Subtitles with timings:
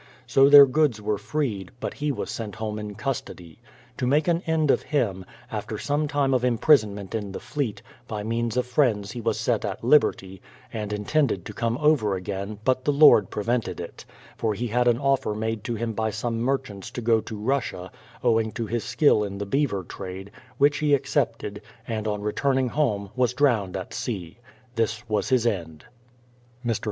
[0.25, 3.59] So their goods were freed, but he was sent home in custody.
[3.97, 8.23] To make an end of him, after some time of imprisonment in tlie Fleet, by
[8.23, 10.41] means of friends he was set at liberty,
[10.73, 13.79] and I THE PLYMOUTH SETTLEMENT 223 intended to come over again, but the Lord prevented
[13.79, 14.03] it;
[14.37, 17.91] for he had an offer made to him by some merchants to go to Russia,
[18.23, 23.11] owing to liis skill in the beaver trade, which he accepted, and on returning home
[23.15, 24.39] was drowned at sea.
[24.73, 25.85] This was his end.
[26.65, 26.79] Mr.